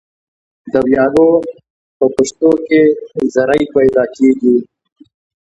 د 0.71 0.73
ویالو 0.85 1.29
په 1.97 2.05
پشتو 2.15 2.51
کې 2.67 2.81
زرۍ 3.33 3.63
پیدا 3.75 4.03
کیږي. 4.15 4.55